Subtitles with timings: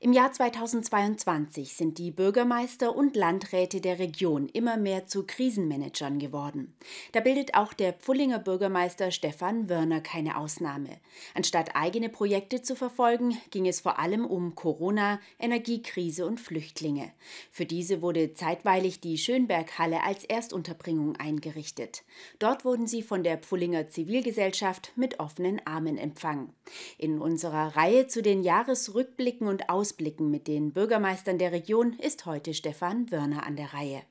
[0.00, 6.72] Im Jahr 2022 sind die Bürgermeister und Landräte der Region immer mehr zu Krisenmanagern geworden.
[7.10, 11.00] Da bildet auch der Pfullinger Bürgermeister Stefan Wörner keine Ausnahme.
[11.34, 17.10] Anstatt eigene Projekte zu verfolgen, ging es vor allem um Corona, Energiekrise und Flüchtlinge.
[17.50, 22.04] Für diese wurde zeitweilig die Schönberghalle als Erstunterbringung eingerichtet.
[22.38, 26.52] Dort wurden sie von der Pfullinger Zivilgesellschaft mit offenen Armen empfangen.
[26.98, 32.26] In unserer Reihe zu den Jahresrückblicken und Aus Ausblicken mit den Bürgermeistern der Region ist
[32.26, 34.02] heute Stefan Wörner an der Reihe.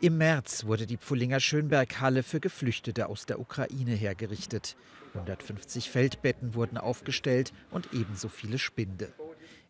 [0.00, 4.76] Im März wurde die Pfullinger Schönberghalle für Geflüchtete aus der Ukraine hergerichtet.
[5.14, 9.14] 150 Feldbetten wurden aufgestellt und ebenso viele Spinde.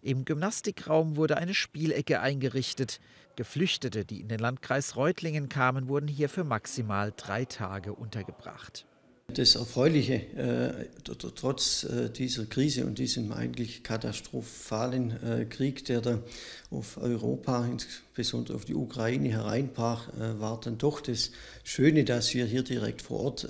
[0.00, 2.98] Im Gymnastikraum wurde eine Spielecke eingerichtet.
[3.36, 8.86] Geflüchtete, die in den Landkreis Reutlingen kamen, wurden hier für maximal drei Tage untergebracht.
[9.34, 16.22] Das Erfreuliche, äh, trotz äh, dieser Krise und diesem eigentlich katastrophalen äh, Krieg, der da
[16.70, 21.32] auf Europa, insbesondere auf die Ukraine hereinbrach, war dann doch das
[21.64, 23.46] Schöne, dass wir hier direkt vor Ort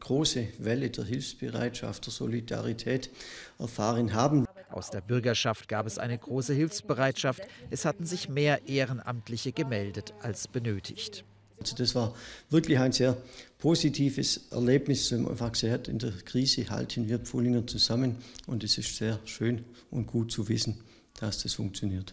[0.00, 3.10] große Welle der Hilfsbereitschaft, der Solidarität
[3.58, 4.46] erfahren haben.
[4.70, 7.42] Aus der Bürgerschaft gab es eine große Hilfsbereitschaft.
[7.70, 11.24] Es hatten sich mehr Ehrenamtliche gemeldet als benötigt.
[11.64, 12.14] Also das war
[12.50, 13.16] wirklich ein sehr
[13.58, 15.10] positives Erlebnis.
[15.10, 19.18] Wir haben einfach gesagt, in der Krise halten wir Pfullinger zusammen und es ist sehr
[19.24, 20.76] schön und gut zu wissen,
[21.18, 22.12] dass das funktioniert.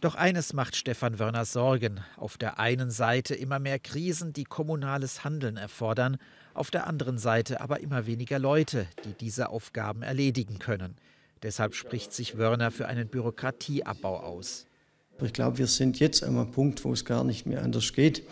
[0.00, 1.98] Doch eines macht Stefan Wörner Sorgen.
[2.16, 6.18] Auf der einen Seite immer mehr Krisen, die kommunales Handeln erfordern,
[6.54, 10.94] auf der anderen Seite aber immer weniger Leute, die diese Aufgaben erledigen können.
[11.42, 14.66] Deshalb spricht sich Wörner für einen Bürokratieabbau aus.
[15.20, 18.22] Ich glaube, wir sind jetzt an einem Punkt, wo es gar nicht mehr anders geht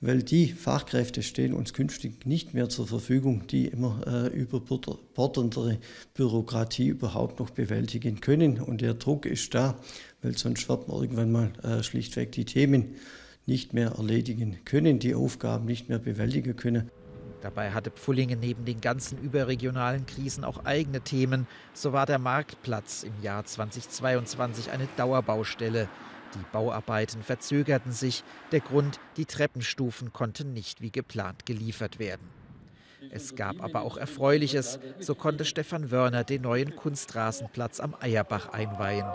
[0.00, 5.78] weil die Fachkräfte stehen uns künftig nicht mehr zur Verfügung, die immer äh, überbordendere
[6.14, 8.60] Bürokratie überhaupt noch bewältigen können.
[8.60, 9.78] Und der Druck ist da,
[10.22, 12.96] weil sonst wird man irgendwann mal äh, schlichtweg die Themen
[13.46, 16.90] nicht mehr erledigen können, die Aufgaben nicht mehr bewältigen können.
[17.44, 21.46] Dabei hatte Pfullingen neben den ganzen überregionalen Krisen auch eigene Themen.
[21.74, 25.88] So war der Marktplatz im Jahr 2022 eine Dauerbaustelle.
[26.34, 28.24] Die Bauarbeiten verzögerten sich.
[28.52, 32.28] Der Grund, die Treppenstufen konnten nicht wie geplant geliefert werden.
[33.10, 34.78] Es gab aber auch Erfreuliches.
[34.98, 39.06] So konnte Stefan Wörner den neuen Kunstrasenplatz am Eierbach einweihen.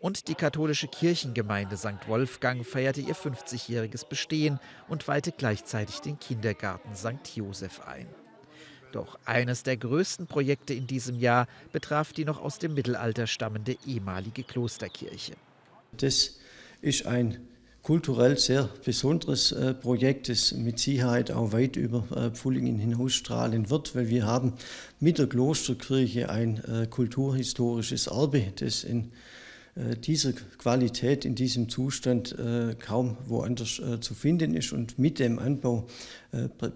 [0.00, 2.06] Und die katholische Kirchengemeinde St.
[2.06, 7.34] Wolfgang feierte ihr 50-jähriges Bestehen und weihte gleichzeitig den Kindergarten St.
[7.34, 8.06] Josef ein.
[8.92, 13.76] Doch eines der größten Projekte in diesem Jahr betraf die noch aus dem Mittelalter stammende
[13.84, 15.34] ehemalige Klosterkirche.
[15.92, 16.38] Das
[16.86, 17.38] ist ein
[17.82, 23.94] kulturell sehr besonderes äh, Projekt, das mit Sicherheit auch weit über äh, Pfullingen hinausstrahlen wird,
[23.96, 24.54] weil wir haben
[25.00, 29.10] mit der Klosterkirche ein äh, kulturhistorisches Erbe, das in
[30.06, 32.34] dieser Qualität, in diesem Zustand
[32.78, 34.72] kaum woanders zu finden ist.
[34.72, 35.86] Und mit dem Anbau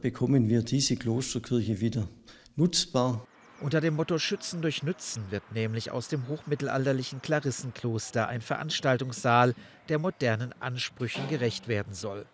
[0.03, 2.06] bekommen wir diese Klosterkirche wieder
[2.56, 3.26] nutzbar.
[3.60, 9.54] Unter dem Motto Schützen durch Nützen wird nämlich aus dem hochmittelalterlichen Klarissenkloster ein Veranstaltungssaal,
[9.91, 12.25] der modernen Ansprüchen gerecht werden soll.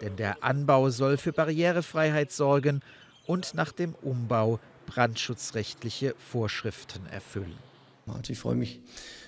[0.00, 2.80] Denn der Anbau soll für Barrierefreiheit sorgen
[3.26, 7.56] und nach dem Umbau brandschutzrechtliche Vorschriften erfüllen.
[8.28, 8.80] Ich freue mich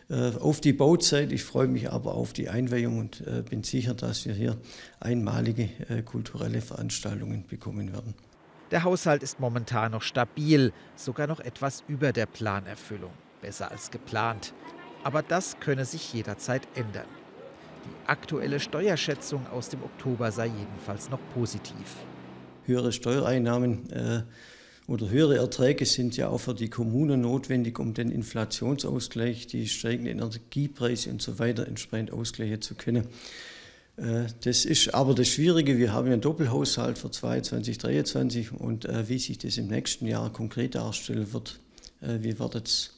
[0.08, 3.94] äh, auf die Bauzeit, ich freue mich aber auf die Einweihung und äh, bin sicher,
[3.94, 4.56] dass wir hier
[4.98, 8.14] einmalige äh, kulturelle Veranstaltungen bekommen werden.
[8.70, 13.10] Der Haushalt ist momentan noch stabil, sogar noch etwas über der Planerfüllung.
[13.42, 14.54] Besser als geplant.
[15.02, 17.06] Aber das könne sich jederzeit ändern.
[17.84, 21.96] Die aktuelle Steuerschätzung aus dem Oktober sei jedenfalls noch positiv.
[22.64, 24.22] Höhere Steuereinnahmen äh,
[24.86, 30.18] oder höhere Erträge sind ja auch für die Kommunen notwendig, um den Inflationsausgleich, die steigenden
[30.18, 33.08] Energiepreise und so entsprechend ausgleichen zu können.
[34.00, 35.78] Äh, das ist aber das Schwierige.
[35.78, 40.32] Wir haben einen Doppelhaushalt für 2022, 2023 und äh, wie sich das im nächsten Jahr
[40.32, 41.60] konkret darstellen wird,
[42.00, 42.96] äh, wir werden es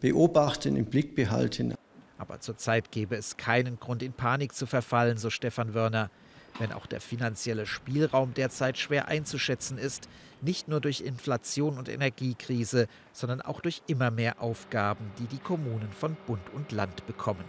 [0.00, 1.74] beobachten, im Blick behalten.
[2.16, 6.10] Aber zurzeit gäbe es keinen Grund, in Panik zu verfallen, so Stefan Wörner.
[6.58, 10.08] Wenn auch der finanzielle Spielraum derzeit schwer einzuschätzen ist,
[10.40, 15.92] nicht nur durch Inflation und Energiekrise, sondern auch durch immer mehr Aufgaben, die die Kommunen
[15.92, 17.44] von Bund und Land bekommen.